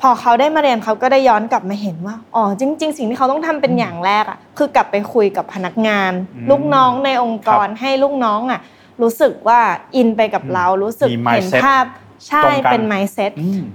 [0.00, 6.12] พอเขาได้มาเรียนเขาก็ได้ย้อนกลับมาเห็นว่าอ๋อจริง ๆ สิ่งที่เขาต้องทำเป็นอย่างแรกอะคือกลับไปคุยกับพนักงาน
[6.50, 8.60] ลูกน้องในองค์กรให้ลูกน้องอะ
[9.02, 9.60] รู้สึกว่า
[9.96, 11.84] อินไปกับเรารู้สึกเห็นภาพ
[12.28, 13.32] ใช่เป็น mindset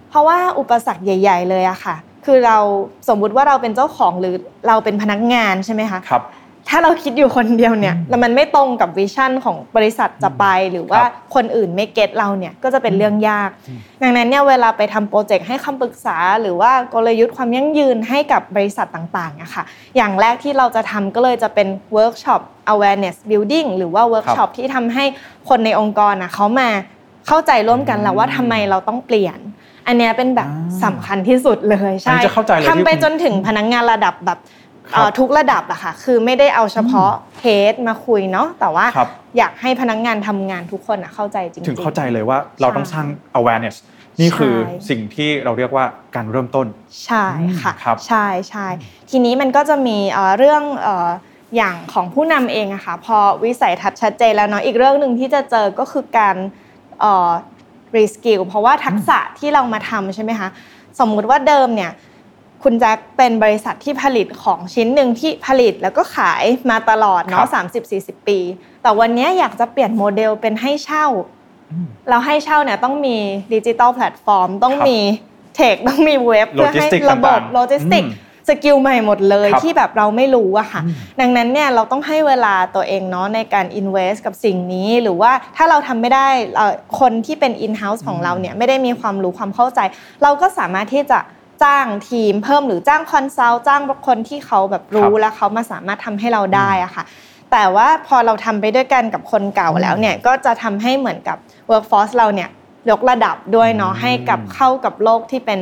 [0.10, 2.58] เพราะว่าอุปสรรคใหญ่ ๆ เลยอะค่ะ คือเรา
[3.10, 4.36] สมมุติว่าเราเป็นเจ้าของหรือ
[4.68, 6.24] เราเป็นพนักงานใช่ไหมคะครับ
[6.72, 11.02] ถ้าเราคิดอยู่คนเดียวเนี่ยแล้วมันไม่ตรงกับ vision ของบริษัทจะไป หรือว่า
[11.36, 13.50] คนอื่นไม่ get เราเนี่ยก็จะเป็นเรื่องยาก
[14.02, 19.64] ดังนั้นเนี่ยเวลาไปทำโปรเจกต์ให้คำปรึกษา หรือว่ากลยุทธ์ความยั่งยืนให้กับบริษัทต่างๆอะค่ะ
[19.98, 22.42] อย่างแรกที่เราจะทำก็เลยจะเป็นเวิร์กช็อป
[22.74, 25.06] awareness building หรือว่าเวิร์กช็อปที่ทำให้
[25.50, 26.70] คนในองค์กรอะเขามา
[27.28, 29.40] เข้าใจร่วมกันแล้วว่าทำไมเราต้องเปลี่ยน
[29.88, 30.50] อันนี้เป็นแบบ
[30.84, 32.20] สำคัญที่สุดเลยใช่
[32.70, 34.40] ทำไปจนถึงพนักงานระดับแบบ
[35.20, 38.86] ทุกระดับอะค่ะคือไม่ได้เอาเฉพาะเฮดมาคุยเนาะแต่ว่า
[39.38, 43.06] อยากให้พนักงานทำงานทุกคนเข้าใจจริงๆถึงเข้าใจเลยว่าเราต้องสร้าง
[43.40, 43.76] awareness
[44.22, 44.56] นี่คือ
[44.90, 45.86] สิ่งที่เราเรียกว่า
[46.16, 46.68] การเริ่มต้น
[47.06, 47.26] ใช่
[47.62, 47.74] ค่ะ
[48.08, 48.68] ใช่ใช่
[49.10, 49.98] ทีนี้มันก็จะมี
[50.38, 50.64] เรื่อง
[51.56, 56.36] อย่างของผู้นำเองอะค่ะพอวิสัยทัศน์ชัดเจนแล้วเนาะอีกเรื่องหนึ่งที่จะเจอก็คือการ
[57.98, 60.50] reskill เพราะว่าทักษะที่เรามาทำใช่ไหมคะ
[61.00, 61.92] สมมุติว่าเดิมเนี่ย
[62.64, 68.40] คุณแจ็คเป็นบริษัทที่ผลิตของชิ้นหนึ่งที่ผลิตแล้วก็ขายมาตลอดเนาะสามสิบสี่สิบปี
[68.82, 71.06] แต่วันนี้อยากจะเปลี่ยนโมเดลเป็นให้เช่า
[72.10, 73.18] เราให้เช่าเนี่ยต้องมี
[73.54, 75.00] ดิจิตอลแพลตฟอร์ม ต้องมี
[75.56, 78.04] tech ต้องมีเว็บเพื่อให้ระบบโลจิสติก
[78.48, 80.82] skill ใหม่หมดเลยที่แบบเราไม่รู้อะค่ะ
[81.20, 86.28] ดังนั้นเนี่ยเราต้องให้เวลาตัวเองเนาะในการ invest กับสิ่งนี้หรือว่าถ้าเราทำไม่ได้
[87.00, 89.80] คนที่เป็น in house ของเราเนี่ยไม่ได้มีความรู้ความเข้าใจ
[90.24, 91.20] เราก็สามารถที่จะ
[91.64, 97.04] จ้างทีมเพิ่มหรือจ้าง consult จ้างคนที่เขาแบบรู้แล้วเขามาสามารถทำให้เราได้อะค่ะ
[97.52, 101.38] แต่ว่าพอเราทำไปด้วยกันกับคนเก่าแล้วเนี่ยก็จะทำให้เหมือนกับ
[101.70, 102.50] workforce เราเนี่ย
[102.92, 105.60] ยกระดับด้วยเนาะให้กับเข้ากับโลกที่เป็น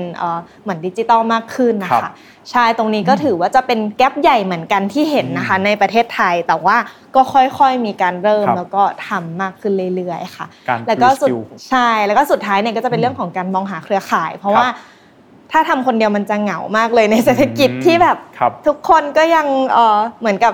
[0.64, 2.10] เหมือนดิจิตอลมากขึ้นนะคะ
[2.52, 6.78] ใช่ตรงนี้ก็ถือว่าจะเป็นแกลบใหญ่เหมือนกันที่เห็นนะคะในประเทศไทยแต่ว่า
[7.16, 10.46] ก็ค่อยๆมีการเริ่มแล้วก็ทำมากขึ้นเรื่อยๆค่ะ
[10.88, 11.30] แล้วก็สุด
[11.70, 14.68] ใช่แล้วก็สุดท้ายเนี่ยก็จะเป็นเรื่องของการมองหาเครือข่าย เพราะว่า
[15.52, 18.18] ถ้าทำคนเดียวมันจะเหงามากเลยในเศรษฐกิจที่แบบ
[18.68, 19.48] ทุกคนก็ยัง
[20.20, 20.54] เหมือนกับ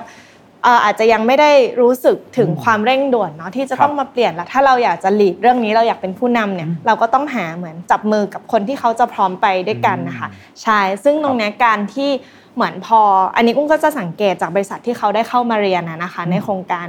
[0.84, 10.28] อาจจะยังไม่ได้รู้สึกถึงความเร่งด่วนเนาะที่จะต้องมาเปลี่ยนแล้วถ้าเราอยากจะหลีดเรื่องนี้เราอยากเป็นผู้นำเนี่ยเราก็ต้องหาเหมือนจับมือกับคนที่เขาจะพร้อมไปด้วยกันนะคะ
[10.64, 12.10] ใช่ซึ่งตรงนี้การที่
[12.56, 13.02] เหมือนพอ
[13.36, 16.86] อันนี้กุ้งก็จะสังเกตจากบริษัทที่เขาได้เข้ามาเรียนนะคะ ในโครงการ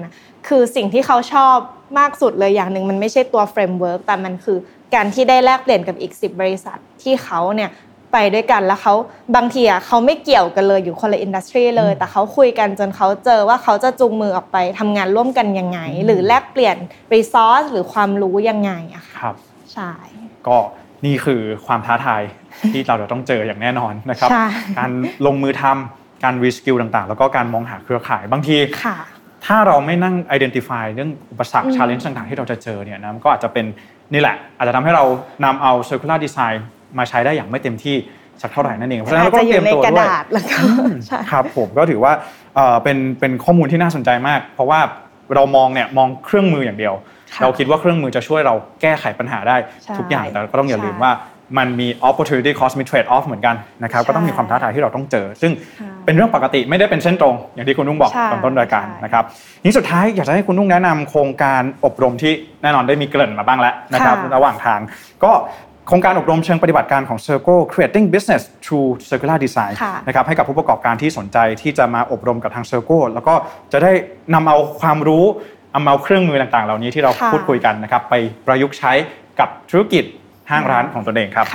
[0.48, 1.56] คือสิ่งที่เขาชอบ
[1.98, 4.58] มากสุดเลยอย่างหนึ่งมันไม่ใช่ตัว framework แต่มันคือ
[4.94, 7.70] การที่ได้แลกเปลี่ยนกับอีก 10 บริษัทที่เขาเนี่ย
[8.12, 8.94] ไปด้วยกันแล้วเขา
[9.36, 16.76] บางทีอะเขาไม่เกี่ยวกันเลยอยู่คนละ industry เลย แต่เขาคุยกันจนเขาเจอว่าเขาจะจูงมือออกไปทำงานร่วมกันยังไง หรือแลกเปลี่ยน
[17.14, 19.36] resource หรือความรู้ยังไงอะค่ะครับ
[19.72, 19.92] ใช่
[20.46, 20.58] ก็
[21.06, 22.22] นี่คือความท้าทาย
[22.72, 24.30] ที่เราจะต้องเจออย่างแน่นอนนะครับ
[24.78, 24.90] การ
[25.26, 28.56] ลงมือทำการรีสกิลต่างๆ แล้วก็การมองหาเครือข่ายบางที
[29.46, 33.66] ถ้าเราไม่นั่ง identify เรื่องอุปสรรค challenge ต่างๆ ที่เราจะเจอเนี่ยนะก็อาจจะเป็น
[34.12, 35.04] นี่แหละ อาจจะทำให้เรา
[35.44, 36.58] นำเอา circular design
[36.98, 37.96] มาใช้ได้อย่างไม่เต็มที่
[38.42, 40.08] สักเท่าไหร่นั่นเองเพราะฉะนั้นเราก็เตรียมตัวด้วย
[41.30, 42.12] ครับผมก็ถือว่า
[42.82, 44.80] เป็นเป็นข้อมูลที่น่าสนใจมาก เพราะว่า
[45.34, 46.94] เรามองเนี่ยมองเครื่องมืออย่างเดียว
[47.42, 49.56] เราคิดว่าเครื่องมือจะช่วยเราแก้ไขปัญหาได้
[49.98, 51.12] ทุกอย่างแต่ก็ต้องอย่าลืมว่า
[51.58, 55.52] มันมี opportunity cost มี trade off เหมือนกันนะครับก็ต้องมีความท้าทายที่เราต้องเจอ ซึ่ง
[56.04, 59.24] เป็นเรื่องปกติไม่ได้เป็นเส้นตรง อย่างที่คุณนุ่งบอกตอนต้นรายการนะครับ
[59.64, 64.80] นี้สุดท้ายอยากจะให้คุณนุ่งแนะนำโครงการอบรมที่แน่นอนได้มีเกริ่นมาบ้างแล้วนะครับระหว่างทาง
[65.24, 65.32] ก็
[65.86, 69.74] โครงการอบรมเชิงปฏิบัติการของ Circle Creating Business Through Circular Design
[70.06, 73.34] นะครับให้กับผู้ประกอบการที่สนใจที่จะมาอบรมกับทาง Circle แล้วก็
[73.72, 73.92] จะได้
[74.34, 75.24] นำเอาความรู้
[75.72, 78.14] เอาเอาเครื่องมือต่างๆ เหล่านี้ที่เราพูดคุยกันนะครับไป
[78.46, 78.92] ประยุกต์ใช้
[79.40, 80.04] กับธุรกิจ
[80.50, 81.46] ห้างร้านของตนเองครับ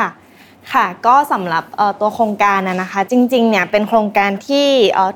[0.73, 1.63] ค่ะก็สำหรับ
[1.99, 4.67] ตัวโครงการนะคะจริงๆเนี่ยเป็นโครงการที่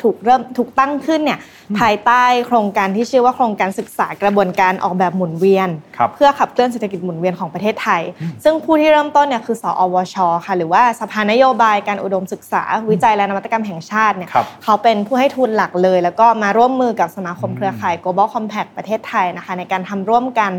[0.04, 1.40] ถูกเริ่มถูกตั้งขึ้นเนี่ย
[1.80, 5.70] ภายใต้โครงการที่ชื่อว่าโครงการศึกษากระบวนการออกแบบหมุนเวียน
[6.16, 8.02] เพื่อขับเคลื่อนเศรษฐกิจหมุนเวียนของประเทศไทย
[8.44, 14.30] ซึ่งผู้ที่เริ่มต้นเนี่ยคือสอวชค่ะหรือว่าสภานโยบายการอุดมศึกษา วิจัยและนวัตกรรมแห่งชาติเนี่ย
[14.64, 20.52] เขาเป็นผู้ให้ทุนหลักเลย แล้วก็มาร่วมมือกับสมาคมเครือข่าย global compact ประเทศไทยนะคะในการทำร่วมกัน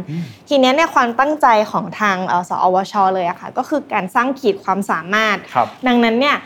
[0.48, 2.16] ทีนี้เนี่ยความตั้งใจของทาง
[2.48, 5.36] สอวชเลยอะค่ะก็คือการสร้างขีดความสามารถ
[5.86, 6.38] ดังนั้นเนี่ย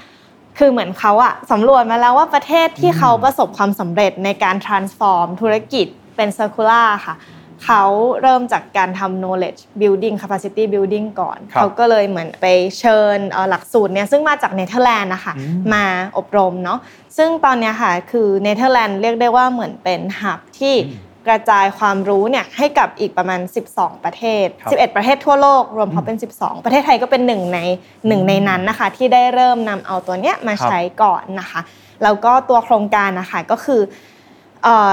[0.58, 7.16] คือเหมือนเขาอะสำรวจมาแล้วว่าประเทศที่เขาประสบความสำเร็จในการ transform ธุรกิจเป็น circular ค่ะ
[7.64, 7.82] เขา
[8.22, 12.46] เริ่มจากการทำ knowledge building capacity building ก่อน เขาก็เลยเหมือนไป
[12.78, 13.18] เชิญ
[13.50, 15.34] หลักสูตรเนี่ยซึ่งมาจากเนเธอร์แลนด์นะคะ
[15.74, 15.84] มา
[16.18, 16.78] อบรมเนาะ
[17.16, 20.74] ซึ่งตอนนี้ค่ะคือเนเธอร์แลนด์เรียกได้ว่าเหมือนเป็นหับที่
[21.28, 23.40] กระจายความรู้เนี่ยให้กับอีกประมาณ
[23.72, 27.58] 12 ประเทศ 11 ประเทศทั่วโลกรวมพอเป็น 12 ประเทศไทยก็เป็นหนึ่งใน
[28.06, 31.60] หนึ่งในนั้นนะคะที่ได้เริ่มนำเอาตัวเนี้ยมาใช้ก่อนนะคะ
[32.02, 33.82] แล้วก็ตัวโครงการนะคะก็คือ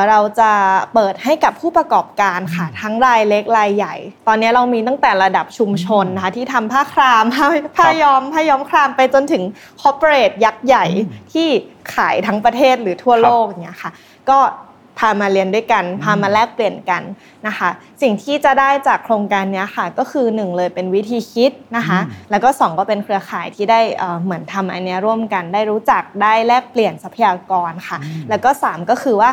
[0.09, 0.51] เราจะ
[0.93, 3.95] เปิดให้กับผู้ประกอบการค่ะทั้งรายเล็กรายใหญ่
[4.27, 7.25] ตอนนี้เรามีตั้งแต่ระดับชุมชนนะคะที่ทำผ้าคราม
[7.77, 9.43] ผ้าย้อมผ้าย้อมครามไปจนถึง
[9.81, 10.85] คอร์เปอเรทยักษ์ใหญ่
[11.33, 11.47] ที่
[11.95, 13.91] ขายทั้งประเทศหรือทั่วโลกเนี่ยค่ะ
[14.29, 14.39] ก็
[14.99, 17.01] พามาเรียนด้วยกัน พามาแลกเปลี่ยนกัน
[17.47, 17.69] นะคะ
[18.01, 21.99] สิ่งที่จะได้จากโครงการนี้ค่ะ ก็คือ1เลยเป็นวิธีคิดนะคะ
[22.31, 23.79] แล้วก็2ก็เป็นเครือข่ายที่ได้
[24.23, 27.97] เหมือนทำอันนี้ร่วมกัน ได้รู้จักได้แลกเปลี่ยนทรัพยากรค่ะ
[28.29, 29.31] แล้วก็ 3 ก็คือว่า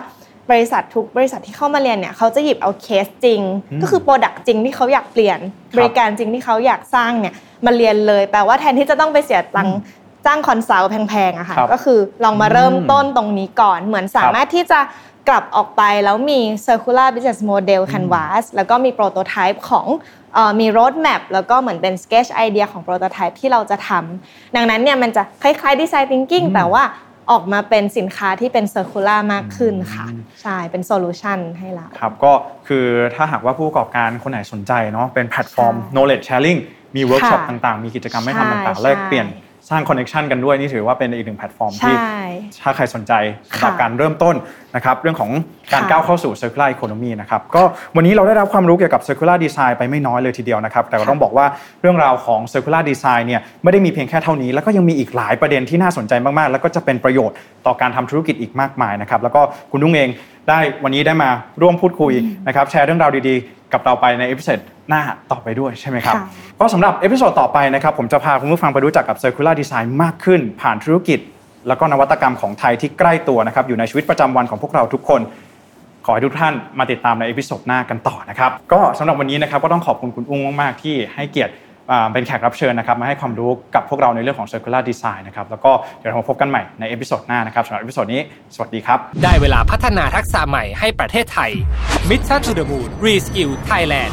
[0.51, 3.41] บริษัททุกบริษัทที่เข้ามาเรียนเนี่ยเขาจะหยิบเอาเคสจริง
[3.83, 5.39] ก็คือ product จริงที่เขาอยากเปลี่ยน
[5.77, 7.35] บริการจริงที่เขาอยากสร้างเนี่ย
[7.67, 9.79] มาเรียนเลย แปลว่าแทนที่จะต้องไปเสียตังค์
[10.27, 14.81] จ้าง consult แพงๆอะค่ะก็คือลองมาเริ่มต้นตรงนี้ก่อน เหมือนสามารถที่จะ
[15.29, 19.87] กลับออกไปแล้วมี circular business model canvas แล้วก็มี prototype ของ
[20.61, 26.85] มี road map แล้วก็เหมือนเป็น sketch idea ของ prototype ที่เราจะทำดังนั้นเนี่ยมันจะคล้ายๆ design thinking แต่ว่า
[27.31, 30.07] ออกมาเป็นสินค้าที่เป็น circular มากขึ้นค่ะ
[30.43, 32.33] ใช่ เป็น solution ให้เราครับก็
[32.69, 36.59] คือถ้าหากว่าผู้ประกอบการคนไหนสนใจเนาะเป็นแพลตฟอร์ม knowledge sharing
[36.97, 39.27] มีเวิร์กช็อปต่างๆ มีกิจกรรมให้ทำต่างๆแลกเปลี่ยน
[39.71, 41.95] สร้าง connection กันด้วยนี่ถือว่าเป็นอีกหนึ่งแพลตฟอร์มที่
[42.63, 43.13] ถ้าใครสนใจ
[43.51, 44.35] สำหรับการเริ่มต้น
[44.77, 45.31] นะครับเรื่องของ
[45.73, 47.63] การก้าวเข้าสู่ circular economy นะครับก็
[47.97, 51.47] วันนี้เราได้รับความรู้เกี่ยวกับ circular design ไปไม่น้อยเลยทีเดียวนะครับ แต่ก็ต้องบอกว่า
[51.81, 60.09] เรื่องราวของ circular design เนี่ยไม่ได้มีเพียงแค่เท่านี้ แล้วก็ยังมีอีกหลายประเด็นที่น่าสนใจมากๆ แล้วก็จะเป็นประโยชน์ต่อการทำธุรกิจอีกมากมายนะครับแล้วก็คุณนุ้งเอง
[60.49, 61.31] ได้วันนี้ได้มา
[61.63, 62.13] ร่วมพูดคุย
[62.47, 64.59] นะครับแชร์เรื่องราวดีๆ กับเราไปใน episode
[64.91, 66.17] หน้าต่อไปด้วยใช่ไหมครับ
[66.61, 71.21] ก็สำหรับ episode ต่อไปนะครับผมจะพาคุณผู้ฟังไปรู้จักกับ Circular Design มากขึ้น ผ่านธุรกิจ
[71.69, 75.21] แล้วก็นวัตกรรมของไทยที่ใกล้ตัวนะครับอยู่ในชีวิตประจำวันของพวกเราทุกคน
[76.07, 81.55] ขอให้ทุกท่านมาติดตามใน episode หน้ากันต่อนะครับก็สำหรับวันนี้นะครับก็ต้องขอบคุณคุณอุ้งมากๆที่ให้เกียรติ
[82.13, 88.21] เป็นแขกรับเชิญนะครับมาให้ความรู้กับพวกเราในเรื่องของ circular design นะครับแล้วก็เดี๋ยวเราพบกันใหม่ใน episode หน้านะครับสำหรับ episode นี้
[88.55, 91.51] สวัสดีครับ ได้เวลาพัฒนาทักษะใหม่ให้ประเทศไทย
[92.11, 94.13] Mission to the Moon Reskill Thailand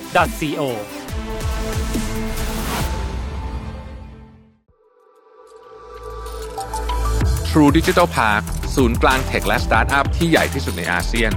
[0.15, 0.67] co
[7.49, 8.43] True Digital Park
[8.75, 11.31] ศูนย์กลาง tech และสตาร์ทอัพที่ใหญ่ที่สุดในอาเซียน